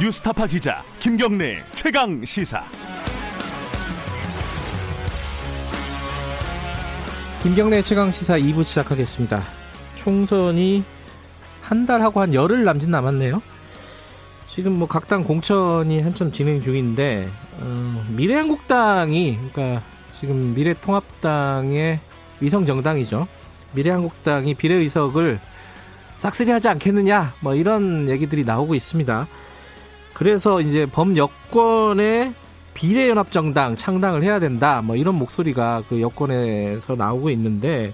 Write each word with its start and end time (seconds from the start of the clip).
뉴스타파 0.00 0.46
기자 0.48 0.82
김경래 0.98 1.62
최강 1.74 2.24
시사. 2.24 2.64
김경래 7.42 7.82
최강 7.82 8.10
시사 8.10 8.38
2부 8.38 8.64
시작하겠습니다. 8.64 9.44
총선이 9.96 10.82
한 11.62 11.86
달하고 11.86 12.20
한 12.20 12.34
열흘 12.34 12.64
남짓 12.64 12.88
남았네요. 12.88 13.40
지금 14.52 14.78
뭐 14.78 14.88
각 14.88 15.06
당 15.06 15.24
공천이 15.24 16.00
한참 16.00 16.32
진행 16.32 16.62
중인데 16.62 17.28
어, 17.60 18.04
미래한국당이 18.10 19.38
그러니까 19.52 19.82
지금 20.18 20.54
미래통합당의 20.54 22.00
위성 22.40 22.66
정당이죠. 22.66 23.26
미래한국당이 23.72 24.54
비례의석을 24.54 25.40
싹쓸이하지 26.18 26.68
않겠느냐 26.68 27.34
뭐 27.40 27.54
이런 27.54 28.08
얘기들이 28.08 28.44
나오고 28.44 28.74
있습니다. 28.74 29.26
그래서 30.14 30.60
이제 30.60 30.86
범여권의 30.86 32.32
비례연합정당 32.74 33.76
창당을 33.76 34.22
해야 34.22 34.40
된다 34.40 34.82
뭐 34.82 34.96
이런 34.96 35.14
목소리가 35.16 35.84
그 35.88 36.00
여권에서 36.00 36.96
나오고 36.96 37.30
있는데 37.30 37.92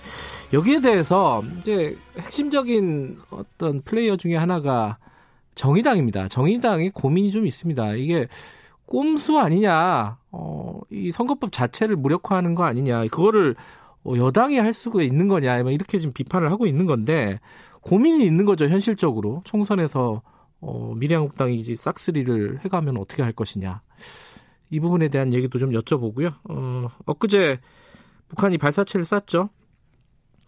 여기에 0.52 0.80
대해서 0.80 1.42
이제 1.58 1.96
핵심적인 2.18 3.18
어떤 3.30 3.82
플레이어 3.82 4.16
중에 4.16 4.36
하나가 4.36 4.98
정의당입니다. 5.54 6.28
정의당이 6.28 6.90
고민이 6.90 7.30
좀 7.30 7.46
있습니다. 7.46 7.94
이게 7.94 8.26
꼼수 8.86 9.38
아니냐, 9.38 10.18
어, 10.32 10.80
이 10.90 11.12
선거법 11.12 11.52
자체를 11.52 11.96
무력화하는 11.96 12.54
거 12.54 12.64
아니냐, 12.64 13.02
그거를 13.08 13.54
어, 14.02 14.14
여당이 14.16 14.58
할 14.58 14.72
수가 14.72 15.02
있는 15.02 15.28
거냐, 15.28 15.62
뭐 15.62 15.70
이렇게 15.70 15.98
지금 15.98 16.12
비판을 16.12 16.50
하고 16.50 16.66
있는 16.66 16.86
건데, 16.86 17.38
고민이 17.82 18.24
있는 18.24 18.46
거죠, 18.46 18.66
현실적으로. 18.66 19.42
총선에서, 19.44 20.22
어, 20.60 20.94
미래한국당이 20.96 21.56
이제 21.56 21.74
싹쓸이를 21.76 22.60
해가면 22.64 22.98
어떻게 22.98 23.22
할 23.22 23.32
것이냐. 23.32 23.82
이 24.70 24.80
부분에 24.80 25.08
대한 25.08 25.32
얘기도 25.32 25.58
좀 25.58 25.70
여쭤보고요. 25.70 26.34
어, 26.48 26.88
엊그제 27.06 27.60
북한이 28.28 28.58
발사체를 28.58 29.04
쐈죠. 29.04 29.50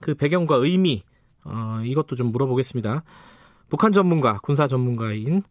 그 0.00 0.14
배경과 0.14 0.56
의미, 0.56 1.02
어, 1.44 1.80
이것도 1.84 2.16
좀 2.16 2.28
물어보겠습니다. 2.32 3.02
북한 3.68 3.92
전문가, 3.92 4.38
군사 4.42 4.66
전문가인 4.66 5.42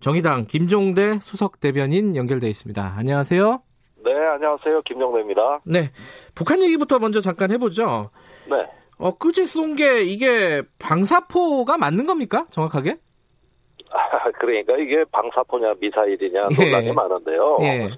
정의당 0.00 0.46
김종대 0.46 1.18
수석 1.18 1.60
대변인 1.60 2.14
연결돼 2.14 2.48
있습니다. 2.48 2.94
안녕하세요. 2.96 3.62
네, 4.04 4.12
안녕하세요. 4.34 4.82
김정대입니다. 4.82 5.60
네. 5.64 5.90
북한 6.34 6.62
얘기부터 6.62 6.98
먼저 6.98 7.20
잠깐 7.20 7.50
해보죠. 7.50 8.10
네. 8.48 8.56
어, 8.96 9.16
그제 9.18 9.44
쏜게 9.44 10.02
이게 10.04 10.62
방사포가 10.78 11.78
맞는 11.78 12.06
겁니까? 12.06 12.46
정확하게? 12.50 12.98
아, 13.90 14.30
그러니까 14.38 14.76
이게 14.76 15.04
방사포냐 15.12 15.74
미사일이냐 15.80 16.48
논란이 16.58 16.88
예. 16.88 16.92
많은데요. 16.92 17.56
예. 17.62 17.88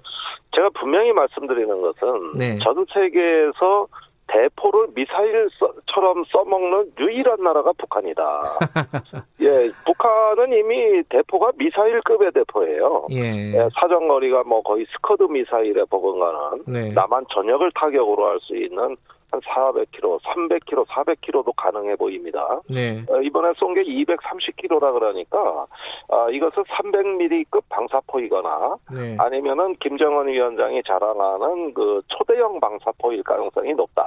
제가 0.55 0.71
분명히 0.79 1.13
말씀드리는 1.13 1.81
것은 1.81 2.39
네. 2.39 2.59
전 2.59 2.85
세계에서 2.93 3.87
대포를 4.27 4.89
미사일처럼 4.95 6.25
써먹는 6.31 6.93
유일한 7.01 7.43
나라가 7.43 7.73
북한이다. 7.73 8.43
예, 9.43 9.71
북한은 9.85 10.53
이미 10.53 11.03
대포가 11.09 11.51
미사일급의 11.57 12.31
대포예요. 12.33 13.07
예. 13.11 13.53
예, 13.55 13.69
사정거리가 13.81 14.45
뭐 14.45 14.63
거의 14.63 14.87
스커드 14.93 15.25
미사일에 15.25 15.85
버금가는 15.91 16.63
네. 16.67 16.93
남한 16.93 17.27
전역을 17.35 17.73
타격으로 17.75 18.27
할 18.27 18.41
수 18.41 18.57
있는 18.57 18.97
한 19.31 19.41
400km, 19.41 20.21
300km, 20.23 20.87
400km도 20.87 21.53
가능해 21.57 21.97
보입니다. 21.97 22.61
네. 22.69 23.05
어, 23.09 23.21
이번에 23.21 23.53
쏜 23.57 23.71
게 23.75 23.83
230km라 23.85 24.93
그러니까 24.93 25.67
아, 26.11 26.29
이것은 26.31 26.65
300mm급 26.65 27.63
방사포이거나 27.69 28.77
네. 28.93 29.17
아니면은 29.19 29.77
김정은 29.77 30.27
위원장이 30.27 30.83
자랑하는 30.85 31.73
그 31.75 32.03
초대형 32.09 32.59
방사포일 32.59 33.23
가능성이 33.23 33.75
높다. 33.75 34.03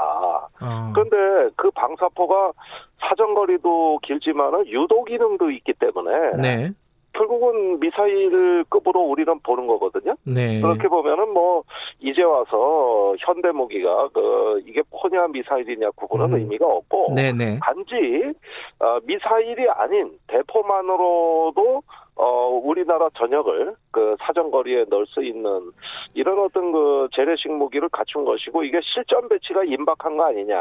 어. 0.62 0.91
그런데 0.94 1.50
그 1.56 1.72
방사포가 1.72 2.51
사정거리도 3.00 4.00
길지만은 4.03 4.67
유도 4.67 5.03
기능도 5.06 5.51
있기 5.51 5.73
때문에 5.73 6.31
네. 6.41 6.72
결국은 7.13 7.79
미사일급으로 7.79 9.01
우리는 9.01 9.40
보는 9.40 9.68
거거든요. 9.68 10.16
네. 10.24 10.62
그렇게 10.62 10.88
보면은 10.88 11.31
뭐 11.34 11.63
이제 12.00 12.24
와서 12.24 13.16
현대 13.19 13.51
무기가 13.51 14.07
그 14.09 14.62
이게 14.66 14.81
포냐 14.90 15.28
미사일이냐 15.28 15.91
구분은 15.91 16.34
음. 16.34 16.40
의미가 16.40 16.66
없고 16.66 17.13
네네. 17.16 17.59
단지 17.62 18.34
어, 18.79 19.00
미사일이 19.03 19.69
아닌 19.69 20.12
대포만으로도 20.28 21.81
어, 22.16 22.47
우리나라 22.63 23.09
전역을 23.18 23.75
그 23.91 24.16
사정거리에 24.22 24.85
넣을 24.90 25.06
수 25.07 25.24
있는 25.24 25.72
이런 26.13 26.40
어떤 26.40 26.72
그 26.72 27.07
재래식 27.13 27.51
무기를 27.51 27.90
갖춘 27.90 28.24
것이고 28.24 28.63
이게 28.63 28.79
실전 28.84 29.28
배치가 29.28 29.63
임박한 29.63 30.18
거 30.18 30.25
아니냐. 30.25 30.56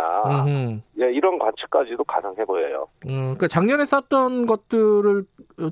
예, 1.00 1.12
이런 1.12 1.38
관측까지도 1.38 2.04
가능해 2.04 2.44
보여요. 2.44 2.88
음, 3.06 3.34
그러니까 3.36 3.48
작년에 3.48 3.84
쐈던 3.84 4.46
것들을 4.46 5.24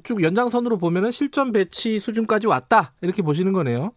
쭉 0.04 0.22
연장선으로 0.22 0.78
보면은 0.78 1.10
실전 1.10 1.52
배치 1.52 1.98
수준까지 1.98 2.46
왔다 2.46 2.92
이렇게 3.00 3.22
보시는 3.22 3.52
거네요. 3.52 3.92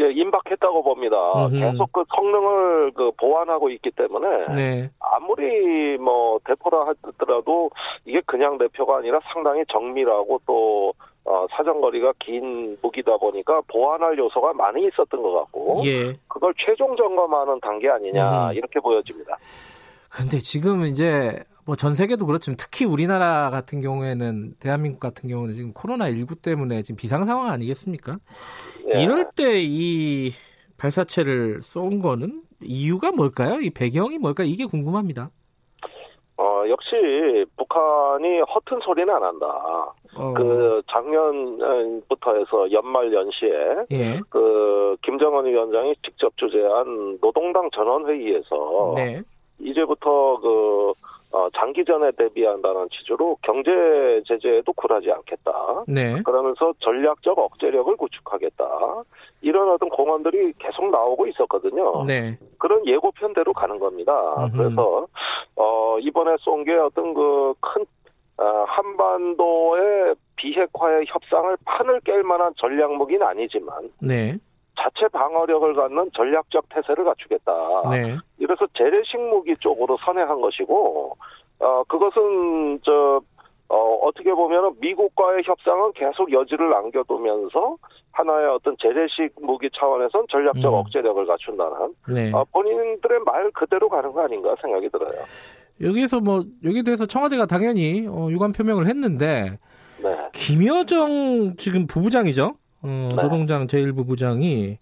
예, 0.00 0.10
임박했다고 0.10 0.82
봅니다. 0.82 1.16
음흠. 1.46 1.60
계속 1.60 1.92
그 1.92 2.04
성능을 2.14 2.92
그 2.92 3.10
보완하고 3.18 3.68
있기 3.70 3.90
때문에 3.90 4.54
네. 4.54 4.90
아무리 4.98 5.98
뭐 5.98 6.38
대포라 6.46 6.86
하더라도 6.88 7.70
이게 8.06 8.22
그냥 8.24 8.56
대표가 8.56 8.98
아니라 8.98 9.20
상당히 9.32 9.64
정밀하고 9.70 10.40
또 10.46 10.94
어, 11.24 11.46
사정거리가 11.50 12.14
긴 12.18 12.76
무기다 12.82 13.16
보니까 13.16 13.60
보완할 13.68 14.18
요소가 14.18 14.52
많이 14.54 14.86
있었던 14.86 15.22
것 15.22 15.32
같고 15.32 15.82
예. 15.84 16.12
그걸 16.28 16.52
최종 16.58 16.96
점검하는 16.96 17.60
단계 17.60 17.88
아니냐 17.88 18.50
음. 18.50 18.54
이렇게 18.54 18.80
보여집니다. 18.80 19.36
근데 20.10 20.38
지금 20.40 20.84
이제 20.84 21.42
뭐 21.64 21.76
전 21.76 21.94
세계도 21.94 22.26
그렇지만 22.26 22.56
특히 22.56 22.84
우리나라 22.84 23.48
같은 23.50 23.80
경우에는 23.80 24.54
대한민국 24.58 24.98
같은 25.00 25.28
경우는 25.28 25.54
지금 25.54 25.72
코로나 25.72 26.10
19 26.10 26.34
때문에 26.36 26.82
지금 26.82 26.96
비상 26.96 27.24
상황 27.24 27.50
아니겠습니까? 27.50 28.18
예. 28.94 29.02
이럴 29.02 29.30
때 29.36 29.62
이 29.62 30.32
발사체를 30.76 31.62
쏜 31.62 32.02
거는 32.02 32.42
이유가 32.60 33.12
뭘까요? 33.12 33.60
이 33.60 33.70
배경이 33.70 34.18
뭘까? 34.18 34.42
이게 34.42 34.64
궁금합니다. 34.66 35.30
어, 36.62 36.68
역시 36.68 37.44
북한이 37.56 38.40
허튼 38.40 38.80
소리는 38.80 39.12
안 39.12 39.22
한다. 39.22 39.46
어, 40.16 40.34
그 40.34 40.82
작년부터 40.90 42.36
해서 42.36 42.70
연말 42.70 43.12
연시에 43.12 43.50
예. 43.92 44.20
그 44.30 44.96
김정은 45.02 45.46
위원장이 45.46 45.94
직접 46.04 46.36
주재한 46.36 47.18
노동당 47.20 47.68
전원 47.74 48.06
회의에서 48.08 48.92
네. 48.96 49.22
이제부터 49.58 50.38
그 50.40 50.92
어, 51.32 51.48
장기전에 51.56 52.12
대비한다는 52.12 52.88
취지로 52.90 53.36
경제 53.42 53.70
제재에도 54.26 54.72
굴하지 54.74 55.10
않겠다. 55.10 55.84
네. 55.88 56.20
그러면서 56.22 56.74
전략적 56.80 57.38
억제력을 57.38 57.96
구축하겠다. 57.96 58.64
이런 59.40 59.70
어떤 59.70 59.88
공언들이 59.88 60.52
계속 60.58 60.90
나오고 60.90 61.26
있었거든요. 61.28 62.04
네. 62.04 62.38
그런 62.58 62.86
예고편대로 62.86 63.52
가는 63.54 63.78
겁니다. 63.78 64.12
음흠. 64.44 64.56
그래서 64.56 65.06
어, 65.56 65.98
이번에 66.00 66.36
쏜 66.40 66.64
게 66.64 66.74
어떤 66.74 67.14
그큰 67.14 67.84
어, 68.38 68.64
한반도의 68.68 70.14
비핵화의 70.36 71.04
협상을 71.08 71.56
판을 71.64 72.00
깰 72.00 72.22
만한 72.22 72.52
전략 72.56 72.92
무기는 72.94 73.24
아니지만 73.26 73.90
네. 74.00 74.36
자체 74.78 75.06
방어력을 75.08 75.74
갖는 75.74 76.10
전략적 76.14 76.64
태세를 76.70 77.04
갖추겠다. 77.04 77.52
네. 77.90 78.16
이래서 78.52 78.66
재래식 78.76 79.18
무기 79.18 79.54
쪽으로 79.60 79.96
선회한 80.04 80.40
것이고, 80.40 81.16
어, 81.60 81.82
그것은, 81.84 82.80
저, 82.84 83.20
어, 83.68 83.76
어떻게 84.02 84.32
보면 84.32 84.74
미국과의 84.80 85.42
협상은 85.46 85.92
계속 85.94 86.30
여지를 86.30 86.68
남겨두면서 86.68 87.76
하나의 88.12 88.48
어떤 88.48 88.76
재래식 88.78 89.30
무기 89.40 89.70
차원에선 89.74 90.26
전략적 90.30 90.64
음. 90.64 90.74
억제력을 90.74 91.24
갖춘다는, 91.26 91.94
네. 92.08 92.30
어, 92.34 92.44
본인들의 92.52 93.20
말 93.24 93.50
그대로 93.52 93.88
가는 93.88 94.12
거 94.12 94.22
아닌가 94.22 94.54
생각이 94.60 94.90
들어요. 94.90 95.22
여기에서 95.80 96.20
뭐 96.20 96.44
여기에 96.62 96.82
대해서 96.82 97.06
청와대가 97.06 97.46
당연히 97.46 98.06
어, 98.06 98.28
유감 98.30 98.52
표명을 98.52 98.86
했는데 98.86 99.58
네. 100.02 100.16
김여정 100.32 101.56
지금 101.56 101.86
부부장이죠. 101.86 102.54
어, 102.82 102.86
네. 103.16 103.22
노동장 103.22 103.66
제1부부장이 103.66 104.76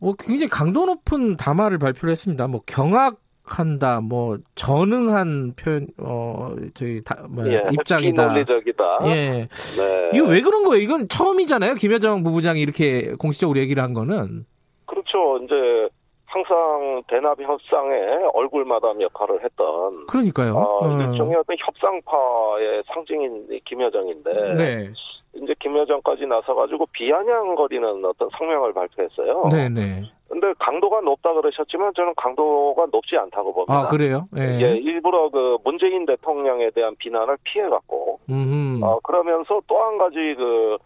뭐 0.00 0.14
굉장히 0.18 0.48
강도 0.48 0.86
높은 0.86 1.36
담화를 1.36 1.78
발표를 1.78 2.12
했습니다. 2.12 2.46
뭐 2.46 2.62
경악한다, 2.66 4.00
뭐 4.00 4.38
전응한 4.54 5.54
표현, 5.56 5.86
어 5.98 6.54
저희 6.74 7.02
다, 7.02 7.26
뭐 7.28 7.46
예, 7.48 7.62
입장이다. 7.72 8.26
논리적이다. 8.26 8.98
예, 9.06 9.48
네. 9.78 10.10
이거 10.14 10.26
왜 10.28 10.40
그런 10.40 10.64
거예요? 10.64 10.82
이건 10.82 11.08
처음이잖아요. 11.08 11.74
김여정 11.74 12.22
부부장이 12.22 12.60
이렇게 12.60 13.14
공식적으로 13.18 13.58
얘기를 13.58 13.82
한 13.82 13.92
거는. 13.94 14.46
그렇죠. 14.86 15.38
이제 15.44 15.54
항상 16.26 17.02
대납 17.08 17.40
협상에 17.40 17.96
얼굴 18.34 18.64
마담 18.64 19.00
역할을 19.00 19.42
했던 19.42 20.06
그러니까요. 20.06 20.54
어, 20.56 20.86
어. 20.86 21.00
일종의 21.00 21.36
어떤 21.36 21.56
협상파의 21.58 22.82
상징인 22.86 23.46
이 23.50 23.60
김여정인데 23.64 24.54
네, 24.54 24.92
이제 25.42 25.54
김여정까지 25.60 26.26
나서가지고 26.26 26.86
비아냥거리는 26.92 28.04
어떤 28.04 28.28
성명을 28.36 28.72
발표했어요. 28.72 29.48
네네. 29.50 30.02
근데 30.28 30.52
강도가 30.58 31.00
높다 31.00 31.32
그러셨지만 31.32 31.92
저는 31.94 32.12
강도가 32.16 32.86
높지 32.92 33.16
않다고 33.16 33.54
봅니다. 33.54 33.74
아 33.74 33.88
그래요? 33.88 34.28
예. 34.36 34.60
예, 34.60 34.76
일부러 34.76 35.30
그 35.30 35.56
문재인 35.64 36.04
대통령에 36.04 36.70
대한 36.70 36.94
비난을 36.98 37.38
피해갔고, 37.44 38.20
음. 38.28 38.80
어, 38.82 38.98
그러면서 39.02 39.60
또 39.66 39.78
한 39.82 39.96
가지 39.96 40.34
그, 40.36 40.76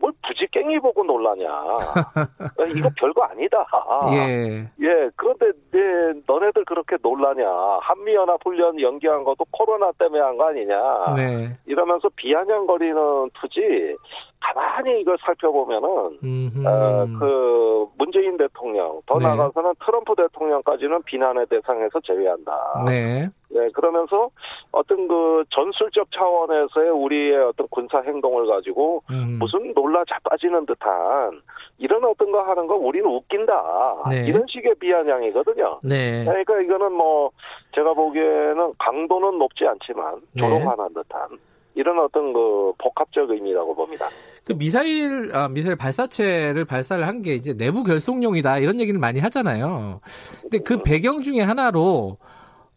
뭘 0.00 0.12
부지깽이 0.26 0.78
보고 0.80 1.04
놀라냐. 1.04 1.46
이거 2.76 2.88
별거 2.96 3.22
아니다. 3.24 3.66
예. 4.12 4.62
예, 4.80 5.10
그런데 5.14 5.52
네, 5.70 5.78
너네들 6.26 6.64
그렇게 6.64 6.96
놀라냐. 7.02 7.44
한미연합훈련 7.82 8.80
연기한 8.80 9.22
것도 9.24 9.44
코로나 9.50 9.92
때문에 9.92 10.20
한 10.22 10.36
거 10.36 10.48
아니냐. 10.48 10.76
네. 11.16 11.56
이러면서 11.66 12.08
비아냥거리는 12.16 13.30
투지 13.34 13.96
가만히 14.40 15.00
이걸 15.00 15.16
살펴보면은 15.20 16.18
음. 16.24 16.64
어, 16.66 17.06
그 17.18 17.86
문재인 17.98 18.36
대통령 18.36 19.00
더 19.06 19.18
네. 19.18 19.26
나아가서는 19.26 19.74
트럼프 19.84 20.14
대통령까지는 20.16 21.02
비난의 21.04 21.46
대상에서 21.46 22.00
제외한다. 22.00 22.82
네. 22.86 23.28
네, 23.52 23.68
그러면서 23.74 24.30
어떤 24.70 25.08
그 25.08 25.44
전술적 25.50 26.08
차원에서의 26.12 26.90
우리의 26.90 27.36
어떤 27.36 27.66
군사 27.68 28.00
행동을 28.00 28.46
가지고 28.46 29.02
음. 29.10 29.38
무슨 29.40 29.74
놀라 29.74 30.04
자빠지는 30.08 30.66
듯한 30.66 31.42
이런 31.78 32.04
어떤 32.04 32.30
거 32.30 32.42
하는 32.42 32.66
거 32.66 32.76
우리는 32.76 33.08
웃긴다. 33.08 34.04
네. 34.10 34.26
이런 34.26 34.46
식의 34.48 34.76
비아냥이거든요. 34.76 35.80
네. 35.82 36.24
그러니까 36.24 36.60
이거는 36.60 36.92
뭐 36.92 37.30
제가 37.74 37.92
보기에는 37.94 38.72
강도는 38.78 39.38
높지 39.38 39.66
않지만 39.66 40.20
네. 40.34 40.40
조롱하는 40.40 40.94
듯한 40.94 41.38
이런 41.80 41.98
어떤 41.98 42.32
그 42.32 42.72
복합적 42.78 43.30
의미라고 43.30 43.74
봅니다. 43.74 44.06
그 44.44 44.52
미사일 44.52 45.30
아, 45.34 45.48
미사일 45.48 45.76
발사체를 45.76 46.64
발사를 46.64 47.06
한 47.06 47.22
게 47.22 47.34
이제 47.34 47.54
내부 47.54 47.82
결속용이다 47.82 48.58
이런 48.58 48.80
얘기를 48.80 48.98
많이 49.00 49.20
하잖아요. 49.20 50.00
근데 50.42 50.58
그 50.58 50.82
배경 50.82 51.20
중에 51.22 51.40
하나로 51.40 52.18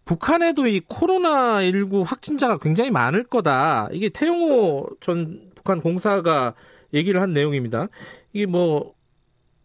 북한에도 0.06 0.68
이 0.68 0.82
코로나 0.82 1.62
19 1.64 2.04
확진자가 2.04 2.58
굉장히 2.58 2.92
많을 2.92 3.24
거다. 3.24 3.88
이게 3.92 4.10
태용호 4.10 4.90
전 5.00 5.52
북한 5.56 5.80
공사가 5.82 6.54
얘기를 6.94 7.22
한 7.22 7.32
내용입니다. 7.34 7.88
이게 8.34 8.46
뭐 8.46 8.94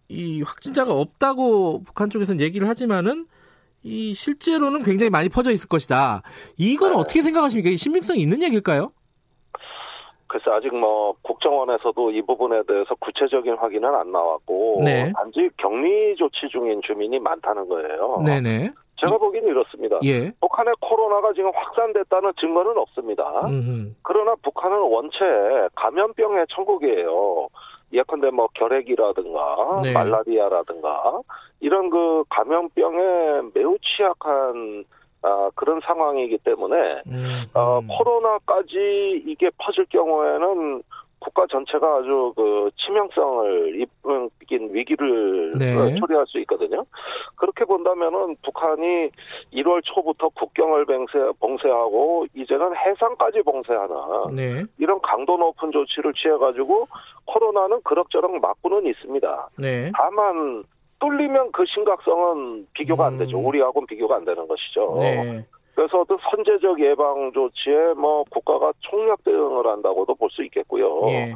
이 0.09 0.41
확진자가 0.41 0.93
없다고 0.95 1.83
북한 1.85 2.09
쪽에서는 2.09 2.41
얘기를 2.41 2.67
하지만은 2.67 3.27
이 3.83 4.15
실제로는 4.15 4.83
굉장히 4.83 5.11
많이 5.11 5.29
퍼져 5.29 5.53
있을 5.53 5.69
것이다. 5.69 6.23
이건 6.57 6.93
네. 6.93 6.97
어떻게 6.97 7.21
생각하십니까? 7.21 7.69
이 7.71 7.77
신빙성이 7.77 8.21
있는 8.23 8.43
얘기일까요? 8.43 8.91
그래서 10.29 10.53
아직 10.53 10.75
뭐 10.75 11.15
국정원에서도 11.23 12.11
이 12.13 12.23
부분에 12.23 12.63
대해서 12.69 12.95
구체적인 12.97 13.57
확인은 13.57 13.95
안 13.95 14.13
나왔고 14.13 14.83
네. 14.85 15.11
단지 15.15 15.49
격리 15.57 16.15
조치 16.17 16.49
중인 16.51 16.83
주민이 16.83 17.19
많다는 17.19 17.69
거예요. 17.69 18.07
네네. 18.25 18.71
제가 18.97 19.17
보기에는 19.17 19.49
이렇습니다. 19.49 19.99
예. 20.05 20.31
북한의 20.41 20.75
코로나가 20.81 21.33
지금 21.33 21.51
확산됐다는 21.55 22.33
증거는 22.41 22.77
없습니다. 22.79 23.47
음흠. 23.47 23.95
그러나 24.03 24.35
북한은 24.43 24.77
원체 24.79 25.19
감염병의 25.77 26.47
천국이에요. 26.51 27.49
예컨대 27.93 28.31
뭐 28.31 28.49
결핵이라든가 28.55 29.81
네. 29.83 29.93
말라리아라든가 29.93 31.21
이런 31.61 31.89
그 31.91 32.25
감염병에 32.29 33.51
매우 33.55 33.77
취약한 33.79 34.85
아, 35.23 35.51
그런 35.55 35.81
상황이기 35.81 36.39
때문에 36.39 37.03
음, 37.07 37.45
어, 37.55 37.81
음. 37.81 37.89
코로나까지 37.89 39.23
이게 39.27 39.51
퍼질 39.59 39.87
경우에는 39.87 40.83
국가 41.21 41.47
전체가 41.49 41.97
아주 41.97 42.33
그 42.37 42.71
치명성을 42.77 43.81
입긴 43.81 44.73
위기를 44.73 45.53
네. 45.59 45.75
어, 45.77 45.93
초래할 45.99 46.25
수 46.29 46.39
있거든요. 46.41 46.85
그렇게 47.37 47.65
본다면은 47.65 48.37
북한이 48.45 49.11
1월 49.53 49.81
초부터 49.85 50.29
국경을 50.29 50.85
봉쇄, 50.85 51.19
봉쇄하고 51.41 52.27
이제는 52.35 52.77
해상까지 52.77 53.43
봉쇄하는 53.43 53.97
네. 54.35 54.65
이런 54.79 55.01
강도 55.03 55.37
높은 55.37 55.73
조치를 55.73 56.13
취해가지고 56.15 56.87
코로나는 57.25 57.81
그럭저럭 57.83 58.41
막고는 58.41 58.87
있습니다. 58.87 59.49
네. 59.59 59.91
다만 59.95 60.63
뚫리면 61.01 61.53
그 61.53 61.65
심각성은 61.67 62.69
비교가 62.73 63.07
안 63.07 63.19
되죠. 63.19 63.39
음. 63.39 63.47
우리하고는 63.47 63.87
비교가 63.87 64.17
안 64.17 64.25
되는 64.25 64.47
것이죠. 64.49 64.97
네. 64.99 65.45
그래서 65.75 66.01
어떤 66.01 66.19
선제적 66.31 66.81
예방 66.81 67.31
조치에 67.33 67.95
뭐 67.95 68.25
국가가 68.31 68.73
총력 68.81 69.23
대응을 69.23 69.67
한다고도 69.67 70.15
볼 70.17 70.29
수 70.31 70.43
있겠고요. 70.45 71.09
예. 71.11 71.35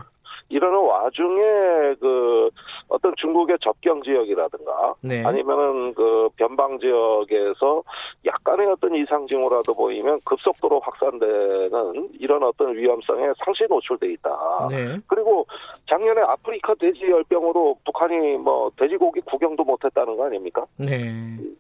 이러는 0.52 0.78
와중에 0.80 1.94
그 1.98 2.50
어떤 2.88 3.14
중국의 3.16 3.56
접경 3.62 4.02
지역이라든가 4.02 4.94
네. 5.00 5.24
아니면은 5.24 5.94
그 5.94 6.28
변방 6.36 6.78
지역에서 6.78 7.82
약간의 8.26 8.66
어떤 8.66 8.94
이상 8.94 9.26
징후라도 9.26 9.74
보이면 9.74 10.20
급속도로 10.26 10.80
확산되는 10.80 12.10
이런 12.20 12.42
어떤 12.42 12.76
위험성에 12.76 13.32
상시 13.42 13.64
노출돼 13.68 14.12
있다. 14.12 14.68
네. 14.70 14.98
그리고 15.06 15.46
작년에 15.88 16.20
아프리카 16.20 16.74
돼지 16.74 17.00
열병으로 17.10 17.78
북한이 17.86 18.36
뭐 18.36 18.70
돼지고기 18.76 19.22
구경도 19.22 19.64
못했다는 19.64 20.16
거 20.18 20.26
아닙니까? 20.26 20.66
네. 20.76 20.98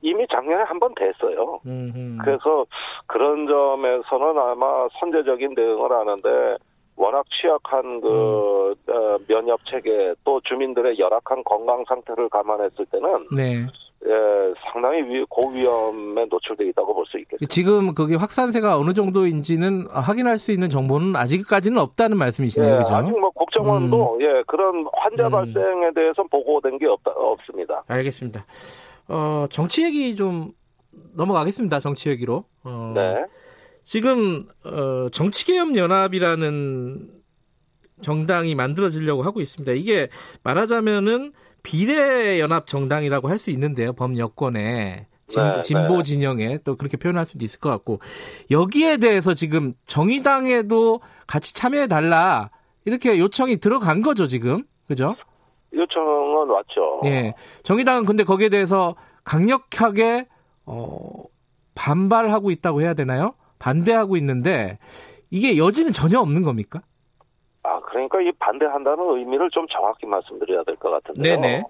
이미 0.02 0.26
작년에 0.30 0.64
한 0.64 0.82
번 0.82 0.92
됐어요. 0.96 1.60
음흠. 1.64 2.18
그래서 2.24 2.66
그런 3.06 3.46
점에서는 3.46 4.36
아마 4.36 4.88
선제적인 4.98 5.54
대응을 5.54 5.92
하는데 5.92 6.56
워낙 6.96 7.24
취약한 7.30 8.00
그 8.00 8.74
어, 8.88 9.16
면역 9.26 9.60
체계 9.66 10.14
또 10.24 10.40
주민들의 10.42 10.98
열악한 10.98 11.42
건강 11.44 11.84
상태를 11.88 12.28
감안했을 12.28 12.86
때는 12.86 13.26
네. 13.34 13.66
예, 14.04 14.54
상당히 14.72 15.00
위- 15.02 15.24
고위험에 15.28 16.24
노출돼 16.26 16.66
있다고 16.68 16.92
볼 16.92 17.06
수 17.06 17.18
있겠죠. 17.20 17.46
지금 17.46 17.94
그게 17.94 18.16
확산세가 18.16 18.76
어느 18.76 18.92
정도인지는 18.92 19.86
확인할 19.92 20.38
수 20.38 20.50
있는 20.52 20.68
정보는 20.68 21.14
아직까지는 21.16 21.78
없다는 21.78 22.16
말씀이시네요. 22.18 22.74
예, 22.74 22.78
그죠? 22.78 22.94
아직 22.96 23.10
뭐 23.18 23.30
국정원도 23.30 24.18
예 24.20 24.42
그런 24.48 24.86
환자 24.92 25.26
음. 25.28 25.30
발생에 25.30 25.92
대해서 25.94 26.24
보고된 26.24 26.78
게 26.78 26.86
없다, 26.86 27.12
없습니다. 27.14 27.84
알겠습니다. 27.86 28.44
어, 29.08 29.46
정치 29.50 29.84
얘기 29.84 30.14
좀 30.16 30.50
넘어가겠습니다. 31.16 31.78
정치 31.78 32.10
얘기로. 32.10 32.44
어, 32.64 32.92
네, 32.94 33.24
지금 33.84 34.46
어, 34.64 35.08
정치개혁연합이라는 35.10 37.10
정당이 38.00 38.54
만들어지려고 38.54 39.22
하고 39.22 39.40
있습니다. 39.40 39.72
이게 39.72 40.08
말하자면은 40.42 41.32
비례연합 41.62 42.66
정당이라고 42.66 43.28
할 43.28 43.38
수 43.38 43.50
있는데요. 43.50 43.92
범여권에 43.92 45.06
진, 45.28 45.42
네, 45.42 45.60
진보 45.62 45.98
네. 45.98 46.02
진영에 46.02 46.58
또 46.64 46.76
그렇게 46.76 46.96
표현할 46.96 47.24
수도 47.24 47.44
있을 47.44 47.60
것 47.60 47.70
같고 47.70 48.00
여기에 48.50 48.98
대해서 48.98 49.34
지금 49.34 49.74
정의당에도 49.86 51.00
같이 51.26 51.54
참여해 51.54 51.86
달라 51.86 52.50
이렇게 52.84 53.18
요청이 53.18 53.58
들어간 53.58 54.02
거죠 54.02 54.26
지금 54.26 54.64
그죠? 54.88 55.16
요청은 55.72 56.50
왔죠. 56.50 57.00
예. 57.06 57.32
정의당은 57.62 58.04
근데 58.04 58.24
거기에 58.24 58.50
대해서 58.50 58.94
강력하게 59.24 60.26
어, 60.66 61.24
반발하고 61.74 62.50
있다고 62.50 62.82
해야 62.82 62.92
되나요? 62.92 63.34
반대하고 63.62 64.16
있는데 64.16 64.78
이게 65.30 65.56
여지는 65.56 65.92
전혀 65.92 66.18
없는 66.18 66.42
겁니까? 66.42 66.80
아, 67.62 67.80
그러니까 67.80 68.20
이 68.20 68.32
반대한다는 68.32 69.04
의미를 69.16 69.48
좀 69.50 69.66
정확히 69.68 70.04
말씀드려야 70.06 70.64
될 70.64 70.76
것 70.76 70.90
같은데요. 70.90 71.40
네네. 71.40 71.62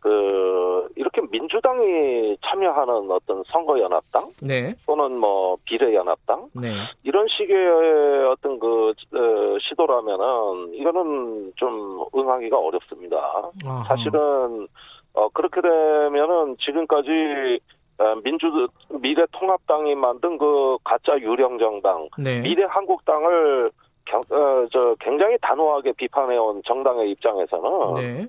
그 0.00 0.88
이렇게 0.96 1.22
민주당이 1.30 2.36
참여하는 2.44 3.10
어떤 3.10 3.42
선거연합당 3.46 4.32
네. 4.42 4.74
또는 4.86 5.16
뭐 5.18 5.56
비례연합당 5.64 6.48
네. 6.60 6.74
이런 7.04 7.26
식의 7.28 8.26
어떤 8.30 8.58
그 8.58 8.90
어, 8.90 9.58
시도라면은 9.66 10.74
이거는 10.74 11.52
좀 11.56 12.04
응하기가 12.14 12.58
어렵습니다. 12.58 13.16
아하. 13.64 13.84
사실은 13.88 14.68
어, 15.14 15.28
그렇게 15.32 15.62
되면은 15.62 16.56
지금까지 16.60 17.08
어, 17.10 17.83
민주 18.22 18.68
미래통합당이 18.90 19.94
만든 19.94 20.38
그 20.38 20.76
가짜 20.84 21.18
유령 21.18 21.58
정당 21.58 22.08
네. 22.18 22.40
미래한국당을 22.40 23.70
경, 24.06 24.20
어, 24.20 24.66
저 24.72 24.94
굉장히 25.00 25.36
단호하게 25.40 25.92
비판해온 25.92 26.62
정당의 26.66 27.10
입장에서는 27.12 27.94
네. 27.94 28.26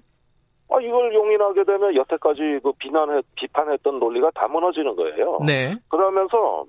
아, 0.70 0.80
이걸 0.82 1.14
용인하게 1.14 1.64
되면 1.64 1.96
여태까지 1.96 2.60
그 2.64 2.72
비난해 2.80 3.22
비판했던 3.36 4.00
논리가 4.00 4.32
다 4.34 4.48
무너지는 4.48 4.96
거예요. 4.96 5.40
네. 5.46 5.76
그러면서 5.90 6.66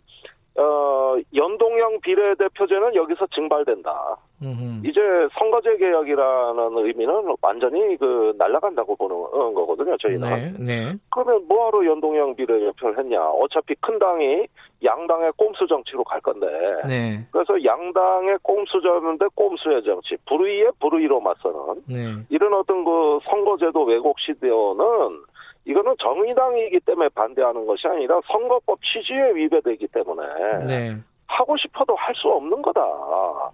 어, 0.59 1.17
연동형 1.35 2.01
비례대표제는 2.01 2.95
여기서 2.95 3.27
증발된다. 3.35 4.17
음흠. 4.43 4.87
이제 4.87 5.01
선거제 5.39 5.77
개혁이라는 5.77 6.79
의미는 6.79 7.35
완전히 7.41 7.97
그 7.97 8.35
날아간다고 8.39 8.97
보는 8.97 9.55
거거든요. 9.55 9.97
저희는. 9.99 10.29
네, 10.29 10.53
네. 10.59 10.95
그러면 11.11 11.47
뭐하러 11.49 11.85
연동형 11.87 12.37
비례대표를 12.37 12.99
했냐? 12.99 13.23
어차피 13.31 13.75
큰 13.81 13.99
당이 13.99 14.47
양당의 14.83 15.33
꼼수 15.37 15.67
정치로 15.67 16.05
갈 16.05 16.21
건데. 16.21 16.47
네. 16.87 17.27
그래서 17.33 17.63
양당의 17.63 18.39
꼼수졌는데 18.43 19.27
꼼수의 19.35 19.83
정치, 19.85 20.17
불의에 20.27 20.71
불의로 20.81 21.21
맞서는 21.21 21.83
네. 21.89 22.15
이런 22.29 22.55
어떤 22.55 22.85
그 22.85 23.19
선거제도 23.25 23.85
왜곡 23.85 24.19
시대어는 24.21 24.85
이거는 25.67 25.97
정의당이기 26.01 26.81
때문에 26.81 27.09
반대하는 27.15 27.67
것이 27.67 27.87
아니라 27.89 28.21
선거법 28.27 28.79
취지에 28.83 29.35
위배되기 29.35 29.89
때문에 29.89 30.23
네. 30.67 30.97
하고 31.27 31.57
싶어도 31.57 31.95
할 31.97 32.15
수 32.15 32.29
없는 32.29 32.63
거다. 32.63 32.81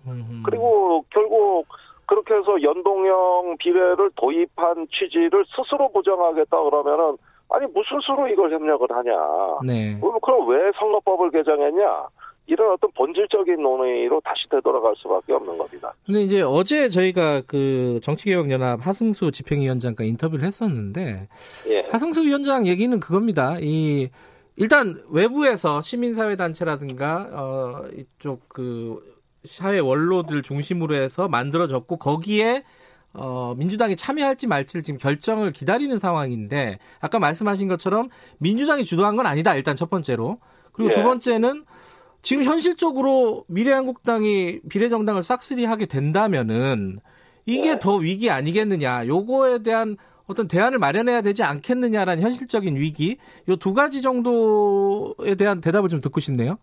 음흠. 0.07 0.43
그리고 0.45 1.05
결국 1.11 1.65
그렇게 2.07 2.35
해서 2.35 2.63
연동형 2.63 3.57
비례를 3.59 4.11
도입한 4.17 4.87
취지를 4.93 5.45
스스로 5.57 5.91
부정하겠다 5.91 6.63
그러면은 6.63 7.17
아니 7.49 7.67
무슨 7.67 7.99
수로 8.01 8.29
이걸 8.29 8.53
협력을 8.53 8.87
하냐? 8.91 9.13
네. 9.67 9.99
그럼 10.01 10.19
그럼 10.23 10.49
왜 10.49 10.71
선거법을 10.79 11.31
개정했냐? 11.31 12.07
이런 12.47 12.73
어떤 12.73 12.91
본질적인 12.93 13.63
논의로 13.63 14.21
다시 14.25 14.49
되돌아갈 14.51 14.95
수밖에 14.97 15.33
없는 15.33 15.57
겁니다. 15.57 15.95
근데 16.05 16.23
이제 16.23 16.43
어제 16.43 16.89
저희가 16.89 17.43
그 17.47 18.01
정치개혁연합 18.03 18.85
하승수 18.85 19.31
집행위원장과 19.31 20.05
인터뷰를 20.05 20.45
했었는데 20.45 21.29
예. 21.71 21.87
하승수 21.91 22.25
위원장 22.25 22.67
얘기는 22.67 22.99
그겁니다. 22.99 23.59
이 23.61 24.11
일단 24.57 25.03
외부에서 25.09 25.81
시민사회단체라든가 25.83 27.29
어 27.33 27.85
이쪽 27.97 28.49
그 28.49 29.01
사회 29.45 29.79
원로들 29.79 30.43
중심으로 30.43 30.95
해서 30.95 31.29
만들어졌고 31.29 31.97
거기에 31.97 32.65
어 33.15 33.55
민주당이 33.57 33.97
참여할지 33.97 34.47
말지를 34.47 34.83
지금 34.83 34.99
결정을 34.99 35.53
기다리는 35.53 35.99
상황인데 35.99 36.79
아까 37.01 37.19
말씀하신 37.19 37.69
것처럼 37.69 38.09
민주당이 38.39 38.85
주도한 38.85 39.17
건 39.17 39.27
아니다. 39.27 39.55
일단 39.55 39.77
첫 39.77 39.91
번째로 39.91 40.39
그리고 40.73 40.91
예. 40.91 40.95
두 40.95 41.03
번째는 41.03 41.65
지금 42.23 42.45
현실적으로 42.45 43.45
미래한국당이 43.49 44.61
비례정당을 44.69 45.23
싹쓸이하게 45.23 45.87
된다면은 45.87 47.01
이게 47.47 47.73
네. 47.73 47.79
더 47.79 47.97
위기 47.97 48.31
아니겠느냐. 48.31 49.07
요거에 49.09 49.59
대한 49.65 49.97
어떤 50.29 50.47
대안을 50.47 50.79
마련해야 50.79 51.21
되지 51.21 51.43
않겠느냐라는 51.43 52.23
현실적인 52.23 52.77
위기. 52.77 53.19
요 53.49 53.57
두 53.57 53.75
가지 53.75 54.01
정도에 54.03 55.35
대한 55.37 55.61
대답을 55.61 55.89
좀 55.89 56.01
듣고 56.01 56.21
싶네요. 56.21 56.59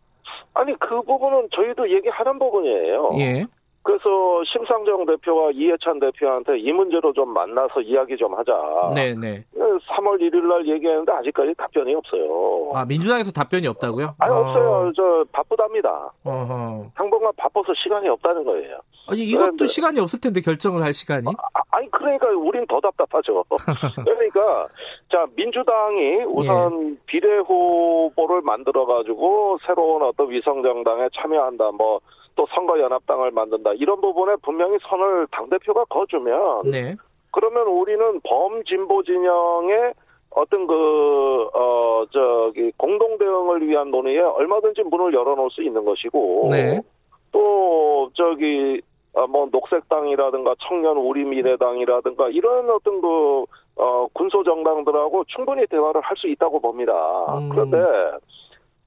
아니 0.54 0.74
그 0.80 1.02
부분은 1.04 1.50
저희도 1.54 1.92
얘기하는 1.94 2.40
부분이에요. 2.40 3.10
예. 3.20 3.46
그래서 3.90 4.44
심상정 4.46 5.04
대표와 5.08 5.50
이해찬 5.56 6.00
대표한테 6.00 6.60
이 6.60 6.72
문제로 6.72 7.12
좀 7.12 7.34
만나서 7.34 7.82
이야기 7.82 8.16
좀 8.18 8.36
하자. 8.36 8.54
네, 8.94 9.16
네. 9.16 9.44
3월 9.58 10.22
1일 10.22 10.44
날 10.48 10.68
얘기했는데 10.68 11.12
아직까지 11.12 11.56
답변이 11.58 11.96
없어요. 11.96 12.72
아, 12.76 12.86
민주당에서 12.86 13.32
답변이 13.32 13.66
없다고요? 13.66 14.14
아니 14.20 14.32
아, 14.32 14.38
없어요. 14.38 14.92
저 14.96 15.26
바쁘답니다. 15.32 16.12
어허. 16.24 16.92
당분간 16.96 17.32
바빠서 17.36 17.74
시간이 17.84 18.08
없다는 18.10 18.44
거예요. 18.46 18.78
아니, 19.10 19.22
이것도 19.22 19.42
그런데- 19.46 19.66
시간이 19.66 20.00
없을 20.00 20.22
텐데 20.22 20.40
결정을 20.42 20.84
할 20.84 20.94
시간이? 20.94 21.26
아, 21.28 21.62
아니 21.72 21.90
그러니까 21.90 22.28
우린 22.28 22.68
더 22.68 22.80
답답하죠. 22.80 23.44
그러니까 24.06 24.68
자 25.12 25.26
민주당이 25.36 26.26
우선 26.28 26.96
비례 27.08 27.40
후보를 27.40 28.42
만들어 28.44 28.86
가지고 28.86 29.58
새로운 29.66 30.04
어떤 30.04 30.30
위성 30.30 30.62
정당에 30.62 31.08
참여한다. 31.20 31.72
뭐 31.72 32.00
또 32.40 32.48
선거 32.56 32.80
연합당을 32.80 33.32
만든다. 33.32 33.74
이런 33.74 34.00
부분에 34.00 34.38
분명히 34.42 34.78
선을 34.88 35.28
당 35.30 35.50
대표가 35.50 35.84
거주면 35.90 36.72
네. 36.72 36.96
그러면 37.32 37.68
우리는 37.68 38.22
범진보 38.24 39.04
진영의 39.04 39.94
어떤 40.30 40.66
그, 40.66 41.50
어, 41.54 42.06
저기, 42.12 42.72
공동 42.78 43.18
대응을 43.18 43.68
위한 43.68 43.92
논의에 43.92 44.20
얼마든지 44.22 44.84
문을 44.84 45.14
열어놓을 45.14 45.50
수 45.50 45.62
있는 45.62 45.84
것이고. 45.84 46.48
네. 46.52 46.80
또, 47.34 48.10
저기, 48.14 48.80
어, 49.14 49.28
뭐, 49.28 49.50
녹색당이라든가 49.52 50.56
청년 50.62 50.96
우리 50.96 51.26
미래당이라든가 51.26 52.30
이런 52.30 52.70
어떤 52.70 53.02
그, 53.02 53.44
어, 53.76 54.08
군소정당들하고 54.14 55.26
충분히 55.26 55.66
대화를 55.68 56.00
할 56.02 56.16
수 56.16 56.28
있다고 56.28 56.62
봅니다. 56.62 56.94
음. 57.38 57.50
그런데 57.50 57.78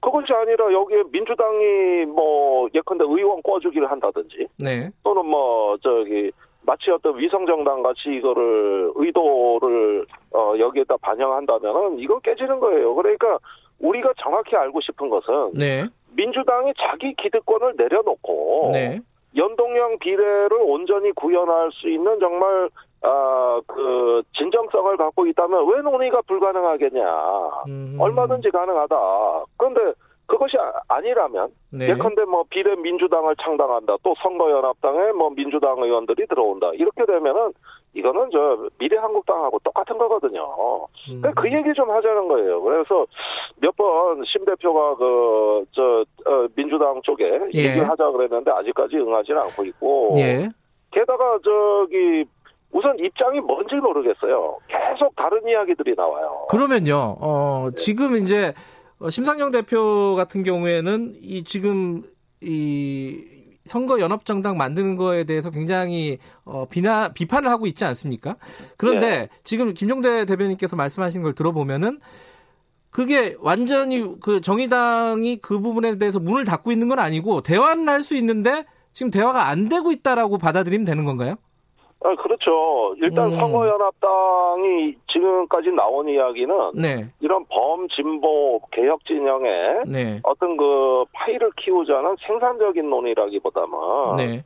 그것이 0.03 0.33
아니라 0.33 0.71
여기에 0.71 1.03
민주당이 1.11 2.05
뭐, 2.07 2.67
예컨대 2.73 3.05
의원 3.07 3.41
꿔주기를 3.41 3.89
한다든지 3.89 4.47
네. 4.57 4.89
또는 5.03 5.25
뭐 5.25 5.77
저기 5.77 6.31
마치 6.65 6.91
어떤 6.91 7.17
위성정당 7.17 7.83
같이 7.83 8.09
이거를 8.17 8.91
의도를 8.95 10.05
어 10.33 10.53
여기에다 10.57 10.97
반영한다면은 10.97 11.99
이건 11.99 12.19
깨지는 12.21 12.59
거예요. 12.59 12.95
그러니까 12.95 13.37
우리가 13.79 14.13
정확히 14.21 14.55
알고 14.55 14.79
싶은 14.81 15.09
것은 15.09 15.51
네. 15.53 15.85
민주당이 16.15 16.73
자기 16.77 17.13
기득권을 17.15 17.73
내려놓고 17.77 18.69
네. 18.73 18.99
연동형 19.35 19.99
비례를 19.99 20.53
온전히 20.61 21.11
구현할 21.11 21.71
수 21.73 21.89
있는 21.89 22.19
정말 22.19 22.69
아그 23.01 24.23
진정성을 24.37 24.95
갖고 24.95 25.27
있다면 25.27 25.67
왜 25.67 25.81
논의가 25.81 26.21
불가능하겠냐? 26.21 27.03
음. 27.67 27.97
얼마든지 27.99 28.49
가능하다. 28.49 28.95
그런데 29.63 29.93
그것이 30.25 30.57
아- 30.57 30.95
아니라면 30.95 31.49
네. 31.71 31.89
예컨대 31.89 32.23
뭐 32.25 32.43
비례 32.49 32.75
민주당을 32.75 33.35
창당한다. 33.41 33.97
또 34.03 34.13
선거연합당에 34.21 35.11
뭐 35.13 35.29
민주당 35.29 35.77
의원들이 35.79 36.27
들어온다. 36.27 36.71
이렇게 36.73 37.05
되면은 37.05 37.53
이거는 37.93 38.29
저 38.31 38.69
미래 38.79 38.97
한국당하고 38.97 39.59
똑같은 39.63 39.97
거거든요. 39.97 40.87
음. 41.11 41.21
그그 41.21 41.51
얘기 41.53 41.73
좀 41.73 41.91
하자는 41.91 42.27
거예요. 42.27 42.61
그래서 42.61 43.05
몇 43.61 43.73
번 43.75 44.23
심 44.25 44.43
대표가 44.45 44.95
그 44.95 45.65
저 45.73 46.03
민주당 46.55 47.01
쪽에 47.03 47.25
예. 47.53 47.59
얘기를 47.59 47.87
하자 47.89 48.09
그랬는데 48.11 48.49
아직까지 48.51 48.97
응하지는 48.97 49.41
않고 49.41 49.63
있고. 49.65 50.13
예. 50.17 50.49
게다가 50.91 51.37
저기 51.43 52.25
우선 52.71 52.97
입장이 52.97 53.39
뭔지 53.41 53.75
모르겠어요. 53.75 54.57
계속 54.67 55.15
다른 55.15 55.47
이야기들이 55.47 55.93
나와요. 55.95 56.47
그러면요, 56.49 57.17
어, 57.19 57.69
지금 57.75 58.15
이제, 58.15 58.47
어, 58.47 58.53
심상정 59.09 59.51
대표 59.51 60.15
같은 60.15 60.43
경우에는 60.43 61.15
이 61.21 61.43
지금 61.43 62.03
이 62.41 63.23
선거 63.65 63.99
연합정당 63.99 64.57
만드는 64.57 64.97
거에 64.97 65.23
대해서 65.23 65.49
굉장히 65.49 66.17
어, 66.43 66.67
비나 66.69 67.09
비판을 67.13 67.49
하고 67.49 67.65
있지 67.67 67.85
않습니까? 67.85 68.35
그런데 68.77 69.09
네. 69.09 69.29
지금 69.43 69.73
김종대 69.73 70.25
대변인께서 70.25 70.75
말씀하신 70.75 71.21
걸 71.21 71.33
들어보면은 71.33 71.99
그게 72.89 73.35
완전히 73.39 74.19
그 74.19 74.39
정의당이 74.41 75.37
그 75.37 75.59
부분에 75.59 75.97
대해서 75.97 76.19
문을 76.19 76.45
닫고 76.45 76.71
있는 76.71 76.89
건 76.89 76.99
아니고 76.99 77.41
대화는 77.41 77.87
할 77.89 78.03
수 78.03 78.15
있는데 78.17 78.65
지금 78.91 79.09
대화가 79.09 79.47
안 79.47 79.69
되고 79.69 79.91
있다라고 79.91 80.37
받아들이면 80.37 80.85
되는 80.85 81.03
건가요? 81.05 81.35
아, 82.03 82.15
그렇죠. 82.15 82.95
일단 82.97 83.31
음. 83.31 83.37
선거연합당이 83.37 84.95
지금까지 85.07 85.69
나온 85.71 86.09
이야기는 86.09 86.71
네, 86.75 87.07
이런 87.21 87.45
범진보 87.45 88.61
개혁 88.71 89.05
진영의 89.05 89.83
네, 89.87 90.19
어떤 90.23 90.57
그 90.57 91.05
파이를 91.13 91.51
키우자는 91.57 92.17
생산적인 92.27 92.89
논의라기보다는 92.89 93.69
네, 94.17 94.43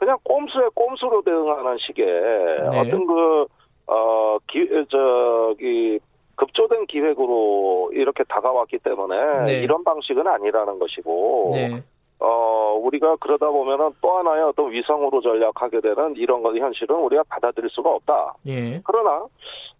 그냥 0.00 0.16
꼼수에 0.24 0.68
꼼수로 0.74 1.22
대응하는 1.22 1.76
식의 1.78 2.06
네. 2.06 2.78
어떤 2.80 3.06
그, 3.06 3.46
어, 3.86 4.38
기, 4.48 4.66
저기, 4.88 5.98
급조된 6.36 6.86
기획으로 6.86 7.90
이렇게 7.92 8.24
다가왔기 8.24 8.78
때문에 8.78 9.44
네. 9.44 9.52
이런 9.58 9.84
방식은 9.84 10.26
아니라는 10.26 10.78
것이고, 10.78 11.50
네, 11.52 11.82
어, 12.20 12.78
우리가 12.82 13.16
그러다 13.16 13.48
보면은 13.48 13.90
또 14.00 14.18
하나의 14.18 14.44
어떤 14.44 14.70
위성으로 14.70 15.20
전략하게 15.22 15.80
되는 15.80 16.14
이런 16.16 16.42
것 16.42 16.54
현실은 16.54 16.96
우리가 16.96 17.24
받아들일 17.28 17.70
수가 17.70 17.90
없다. 17.90 18.34
예, 18.46 18.80
그러나 18.84 19.24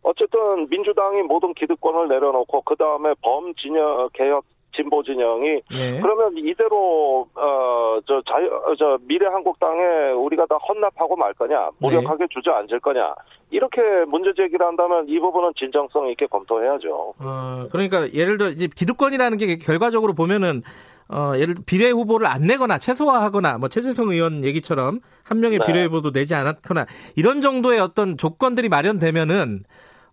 어쨌든 0.02 0.68
민주당이 0.70 1.22
모든 1.22 1.52
기득권을 1.52 2.08
내려놓고 2.08 2.62
그 2.62 2.76
다음에 2.76 3.12
범진영 3.20 4.08
개혁 4.14 4.44
진보 4.74 5.02
진영이 5.02 5.62
네, 5.70 6.00
그러면 6.00 6.32
이대로 6.38 7.26
어저 7.34 8.22
자유 8.28 8.48
저 8.78 8.98
미래한국당에 9.02 10.12
우리가 10.12 10.46
다 10.46 10.56
헌납하고 10.56 11.16
말 11.16 11.34
거냐 11.34 11.70
무력하게 11.78 12.26
주저앉을 12.30 12.78
거냐 12.80 13.14
이렇게 13.50 13.80
문제 14.06 14.32
제기를 14.34 14.64
한다면 14.64 15.06
이 15.08 15.18
부분은 15.18 15.52
진정성 15.58 16.08
있게 16.10 16.26
검토해야죠. 16.26 17.14
어, 17.18 17.66
그러니까 17.72 18.12
예를 18.14 18.38
들어 18.38 18.50
이제 18.50 18.68
기득권이라는 18.74 19.38
게 19.38 19.56
결과적으로 19.56 20.14
보면은 20.14 20.62
어, 21.12 21.32
예를 21.34 21.54
들어 21.54 21.64
비례 21.66 21.90
후보를 21.90 22.26
안 22.26 22.42
내거나 22.42 22.78
최소화하거나 22.78 23.58
뭐 23.58 23.68
최재성 23.68 24.10
의원 24.10 24.44
얘기처럼 24.44 25.00
한 25.24 25.40
명의 25.40 25.58
네. 25.58 25.66
비례 25.66 25.84
후보도 25.84 26.12
내지 26.12 26.34
않았거나 26.34 26.86
이런 27.16 27.40
정도의 27.40 27.80
어떤 27.80 28.16
조건들이 28.16 28.68
마련되면은 28.68 29.64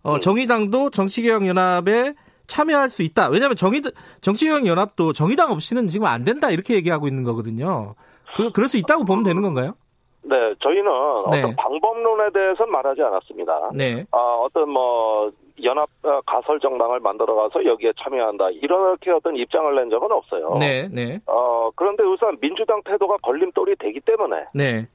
어, 0.02 0.14
음. 0.14 0.20
정의당도 0.20 0.90
정치개혁연합에 0.90 2.14
참여할 2.46 2.88
수 2.88 3.02
있다. 3.02 3.28
왜냐하면 3.28 3.56
정의 3.56 3.82
정치형 4.22 4.66
연합도 4.66 5.12
정의당 5.12 5.52
없이는 5.52 5.86
지금 5.88 6.06
안 6.06 6.24
된다 6.24 6.50
이렇게 6.50 6.74
얘기하고 6.74 7.06
있는 7.06 7.22
거거든요. 7.22 7.94
그, 8.36 8.50
그럴 8.52 8.68
수 8.68 8.78
있다고 8.78 9.04
보면 9.04 9.22
되는 9.22 9.42
건가요? 9.42 9.74
네, 10.22 10.36
저희는 10.62 10.84
네. 11.30 11.38
어떤 11.38 11.56
방법론에 11.56 12.30
대해서는 12.32 12.72
말하지 12.72 13.02
않았습니다. 13.02 13.70
네. 13.74 14.04
아, 14.10 14.18
어떤 14.42 14.70
뭐 14.70 15.30
연합 15.64 15.88
어, 16.02 16.20
가설 16.26 16.60
정당을 16.60 17.00
만들어가서 17.00 17.64
여기에 17.64 17.92
참여한다 18.02 18.50
이렇게 18.50 19.10
어떤 19.10 19.36
입장을 19.36 19.74
낸 19.74 19.90
적은 19.90 20.10
없어요. 20.10 20.56
네. 20.58 20.88
네. 20.88 21.20
어, 21.26 21.70
그런데 21.74 22.04
우선 22.04 22.38
민주당 22.40 22.82
태도가 22.84 23.16
걸림돌이 23.18 23.76
되기 23.76 24.00
때문에 24.00 24.44
네. 24.54 24.86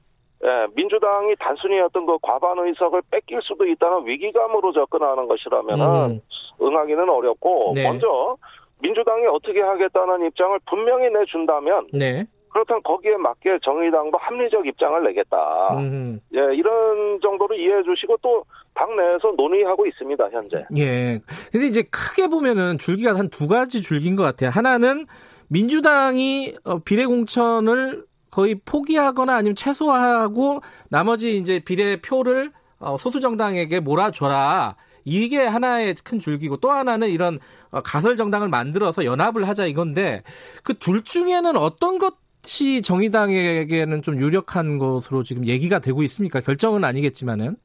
예, 0.44 0.66
민주당이 0.74 1.36
단순히 1.38 1.80
어떤 1.80 2.04
그 2.04 2.18
과반 2.20 2.58
의석을 2.58 3.02
뺏길 3.10 3.40
수도 3.42 3.66
있다는 3.66 4.06
위기감으로 4.06 4.72
접근하는 4.72 5.26
것이라면은 5.26 5.84
음. 6.10 6.20
응하기는 6.60 7.08
어렵고 7.08 7.72
네. 7.74 7.84
먼저 7.84 8.36
민주당이 8.80 9.26
어떻게 9.26 9.60
하겠다는 9.62 10.26
입장을 10.26 10.58
분명히 10.66 11.08
내준다면 11.10 11.88
네. 11.92 12.26
그렇다면 12.50 12.82
거기에 12.84 13.16
맞게 13.16 13.58
정의당도 13.62 14.18
합리적 14.18 14.66
입장을 14.66 15.02
내겠다. 15.02 15.76
음. 15.78 16.20
예, 16.34 16.38
이런 16.54 17.20
정도로 17.20 17.54
이해해 17.54 17.82
주시고 17.82 18.18
또 18.18 18.44
당내에서 18.74 19.32
논의하고 19.36 19.86
있습니다, 19.86 20.24
현재. 20.32 20.64
예. 20.76 21.20
근데 21.52 21.66
이제 21.66 21.82
크게 21.82 22.26
보면은 22.28 22.78
줄기가 22.78 23.14
한 23.16 23.28
두 23.30 23.46
가지 23.48 23.82
줄기인 23.82 24.16
것 24.16 24.22
같아요. 24.22 24.50
하나는 24.50 25.06
민주당이 25.48 26.54
어, 26.64 26.78
비례 26.80 27.06
공천을 27.06 28.04
거의 28.30 28.56
포기하거나 28.64 29.34
아니면 29.36 29.54
최소화하고 29.54 30.60
나머지 30.90 31.36
이제 31.36 31.60
비례 31.60 32.00
표를 32.00 32.50
어, 32.78 32.96
소수 32.98 33.20
정당에게 33.20 33.80
몰아줘라. 33.80 34.76
이게 35.04 35.38
하나의 35.44 35.94
큰 36.02 36.18
줄기고 36.18 36.56
또 36.56 36.70
하나는 36.70 37.08
이런 37.10 37.38
어, 37.70 37.80
가설 37.82 38.16
정당을 38.16 38.48
만들어서 38.48 39.04
연합을 39.04 39.46
하자 39.46 39.66
이건데 39.66 40.22
그 40.64 40.74
둘 40.74 41.02
중에는 41.04 41.56
어떤 41.56 41.98
것이 41.98 42.82
정의당에게는 42.82 44.02
좀 44.02 44.18
유력한 44.18 44.78
것으로 44.78 45.22
지금 45.22 45.46
얘기가 45.46 45.78
되고 45.78 46.02
있습니까? 46.02 46.40
결정은 46.40 46.84
아니겠지만은. 46.84 47.56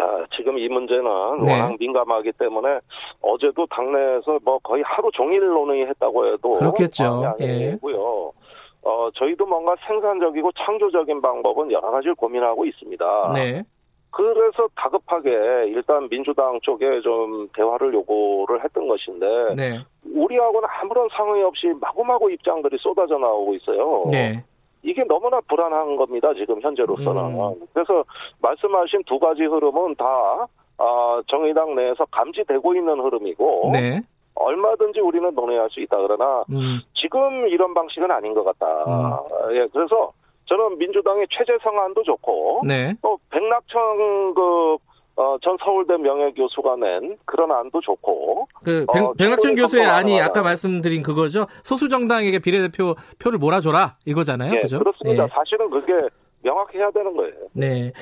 자, 0.00 0.24
지금 0.34 0.56
이 0.56 0.66
문제는 0.66 1.04
네. 1.44 1.52
워낙 1.52 1.76
민감하기 1.78 2.32
때문에 2.32 2.80
어제도 3.20 3.66
당내에서 3.66 4.38
뭐 4.42 4.58
거의 4.60 4.82
하루 4.82 5.10
종일 5.12 5.46
논의했다고 5.46 6.26
해도 6.26 6.52
그렇겠죠. 6.52 7.34
예. 7.40 7.68
아니고요. 7.68 8.32
어, 8.82 9.10
저희도 9.14 9.44
뭔가 9.44 9.76
생산적이고 9.86 10.52
창조적인 10.52 11.20
방법은 11.20 11.70
여러 11.70 11.90
가지를 11.90 12.14
고민하고 12.14 12.64
있습니다. 12.64 13.32
네. 13.34 13.62
그래서 14.10 14.66
다급하게 14.74 15.28
일단 15.68 16.08
민주당 16.08 16.58
쪽에 16.62 17.02
좀 17.02 17.46
대화를 17.54 17.92
요구를 17.92 18.64
했던 18.64 18.88
것인데 18.88 19.54
네. 19.54 19.78
우리하고는 20.14 20.66
아무런 20.80 21.08
상의 21.14 21.42
없이 21.42 21.66
마구마구 21.78 22.32
입장들이 22.32 22.78
쏟아져 22.80 23.18
나오고 23.18 23.54
있어요. 23.56 24.06
네. 24.10 24.42
이게 24.82 25.04
너무나 25.04 25.40
불안한 25.40 25.96
겁니다. 25.96 26.32
지금 26.34 26.60
현재로서는. 26.60 27.38
음. 27.38 27.66
그래서 27.72 28.04
말씀하신 28.40 29.02
두 29.06 29.18
가지 29.18 29.42
흐름은 29.42 29.96
다 29.96 30.46
아, 30.78 31.22
정의당 31.28 31.74
내에서 31.74 32.06
감지되고 32.06 32.74
있는 32.74 32.98
흐름이고 33.00 33.70
네. 33.72 34.00
얼마든지 34.34 35.00
우리는 35.00 35.34
논의할 35.34 35.68
수 35.70 35.80
있다. 35.80 35.98
그러나 35.98 36.42
음. 36.50 36.80
지금 36.94 37.46
이런 37.48 37.74
방식은 37.74 38.10
아닌 38.10 38.32
것 38.32 38.42
같다. 38.44 39.22
예, 39.52 39.66
그래서 39.72 40.12
저는 40.46 40.78
민주당의 40.78 41.26
최재 41.30 41.58
성안도 41.62 42.02
좋고 42.02 42.62
네. 42.66 42.94
또 43.02 43.18
백낙천 43.30 44.34
그, 44.34 44.76
어, 45.20 45.36
전 45.42 45.54
서울대 45.62 45.98
명예교수가 45.98 46.76
낸 46.76 47.18
그런 47.26 47.52
안도 47.52 47.78
좋고 47.82 48.48
그 48.64 48.86
어, 48.88 48.92
백, 48.92 49.16
백낙천 49.18 49.38
충분히 49.48 49.60
교수의 49.60 49.84
안이 49.84 50.12
가능하다. 50.12 50.24
아까 50.24 50.42
말씀드린 50.42 51.02
그거죠. 51.02 51.46
소수 51.62 51.90
정당에게 51.90 52.38
비례대표 52.38 52.94
표를 53.18 53.38
몰아줘라 53.38 53.96
이거잖아요. 54.06 54.54
예, 54.54 54.60
그죠? 54.62 54.78
그렇습니다. 54.78 55.24
예. 55.24 55.28
사실은 55.28 55.68
그게 55.68 55.92
명확해야 56.42 56.90
되는 56.92 57.14
거예요. 57.14 57.34
네. 57.52 57.92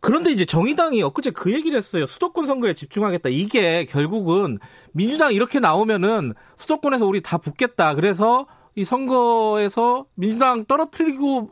그런데 0.00 0.30
이제 0.30 0.44
정의당이 0.44 1.02
엊그제 1.02 1.30
그 1.30 1.52
얘기를 1.54 1.76
했어요. 1.78 2.04
수도권 2.04 2.44
선거에 2.44 2.74
집중하겠다. 2.74 3.30
이게 3.30 3.86
결국은 3.86 4.58
민주당 4.92 5.32
이렇게 5.32 5.60
나오면은 5.60 6.34
수도권에서 6.56 7.06
우리 7.06 7.22
다 7.22 7.38
붙겠다. 7.38 7.94
그래서 7.94 8.46
이 8.76 8.84
선거에서 8.84 10.04
민주당 10.14 10.66
떨어뜨리고 10.66 11.48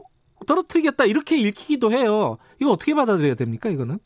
떨어뜨리겠다 0.47 1.07
이렇게 1.07 1.39
읽히기도 1.39 1.91
해요. 1.91 2.37
이거 2.61 2.73
어떻게 2.73 2.95
받아들여야 2.95 3.35
됩니까? 3.35 3.71
이거는? 3.71 3.99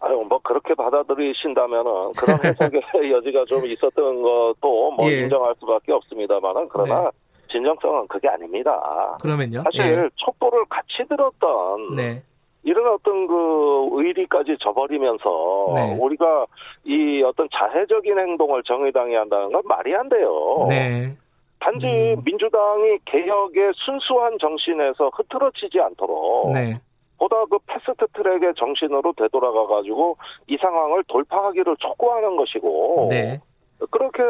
아유, 0.00 0.24
뭐, 0.28 0.38
그렇게 0.42 0.74
받아들이신다면은, 0.74 2.12
그런 2.16 2.38
해석의 2.44 2.80
여지가 3.12 3.44
좀 3.46 3.66
있었던 3.66 4.22
것도 4.22 4.92
뭐 4.92 5.10
예. 5.10 5.20
인정할 5.20 5.54
수밖에 5.58 5.92
없습니다만은, 5.92 6.68
그러나, 6.68 7.10
진정성은 7.50 8.06
그게 8.08 8.28
아닙니다. 8.28 9.16
그러면요? 9.20 9.62
사실, 9.64 10.10
촛불을 10.16 10.64
같이 10.66 11.08
들었던, 11.08 11.98
예. 11.98 12.02
네. 12.02 12.22
이런 12.62 12.86
어떤 12.92 13.26
그 13.26 13.88
의리까지 13.92 14.56
저버리면서, 14.60 15.72
네. 15.74 15.96
우리가 15.98 16.46
이 16.84 17.22
어떤 17.22 17.48
자해적인 17.52 18.18
행동을 18.18 18.62
정의당이 18.64 19.14
한다는 19.14 19.50
건 19.50 19.62
말이 19.64 19.94
안 19.94 20.08
돼요. 20.08 20.66
네. 20.68 21.16
단지 21.60 21.86
음. 21.86 22.22
민주당이 22.24 22.98
개혁의 23.04 23.72
순수한 23.74 24.38
정신에서 24.40 25.10
흐트러지지 25.12 25.80
않도록, 25.80 26.52
네. 26.52 26.78
보다 27.18 27.44
그 27.46 27.58
패스트 27.66 28.06
트랙의 28.14 28.54
정신으로 28.56 29.12
되돌아가 29.16 29.66
가지고 29.66 30.16
이 30.46 30.56
상황을 30.56 31.04
돌파하기를 31.08 31.76
촉구하는 31.78 32.36
것이고 32.36 33.08
네. 33.10 33.40
그렇게 33.90 34.22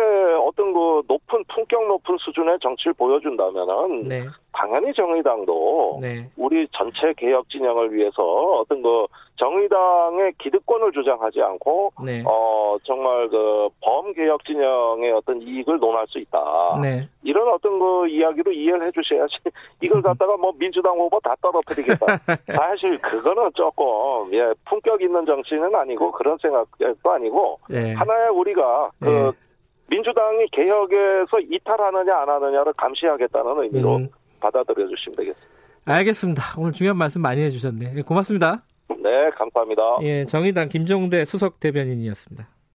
어떤 0.46 0.72
그 0.74 1.02
높은 1.08 1.42
품격 1.48 1.86
높은 1.86 2.16
수준의 2.18 2.58
정치를 2.60 2.92
보여준다면은 2.94 4.04
네. 4.04 4.24
당연히 4.52 4.92
정의당도 4.92 5.98
네. 6.02 6.28
우리 6.36 6.68
전체 6.72 7.14
개혁 7.16 7.48
진영을 7.48 7.92
위해서 7.94 8.22
어떤 8.22 8.82
그 8.82 9.06
정의당의 9.38 10.32
기득권을 10.38 10.92
주장하지 10.92 11.40
않고 11.40 11.92
네. 12.04 12.22
어 12.26 12.76
정말 12.82 13.28
그 13.28 13.68
범개혁 13.80 14.44
진영의 14.44 15.12
어떤 15.12 15.40
이익을 15.40 15.78
논할 15.78 16.06
수 16.08 16.18
있다. 16.18 16.38
네. 16.82 17.08
이런 17.22 17.48
어떤 17.48 17.78
그 17.78 18.08
이야기로 18.08 18.52
이해를 18.52 18.86
해주셔야지 18.88 19.34
이걸 19.80 20.02
갖다가 20.02 20.36
뭐 20.36 20.52
민주당 20.58 20.98
후보 20.98 21.20
다 21.20 21.34
떨어뜨리겠다. 21.40 22.06
사실 22.52 22.98
그거는 22.98 23.50
조금 23.54 24.32
예 24.34 24.52
품격 24.66 25.00
있는 25.00 25.24
정치는 25.24 25.74
아니고 25.74 26.12
그런 26.12 26.36
생각도 26.38 27.12
아니고 27.12 27.60
네. 27.70 27.94
하나의 27.94 28.30
우리가 28.30 28.90
그 29.00 29.08
네. 29.08 29.30
민주당이 29.90 30.48
개혁에서 30.52 31.38
이탈하느냐 31.40 32.14
안 32.14 32.28
하느냐를 32.28 32.72
감시하겠다는 32.74 33.62
의미로 33.62 33.96
음. 33.96 34.08
받아들여 34.40 34.86
주시면 34.88 35.16
되겠습니다. 35.16 35.58
알겠습니다. 35.86 36.42
오늘 36.58 36.72
중요한 36.72 36.98
말씀 36.98 37.22
많이 37.22 37.40
해주셨네. 37.40 37.96
요 37.96 38.02
고맙습니다. 38.04 38.62
네, 38.88 39.30
감사합니다. 39.36 39.82
예, 40.02 40.24
정의당 40.26 40.68
김종대 40.68 41.24
수석 41.24 41.60
대변인이었습니다. 41.60 42.48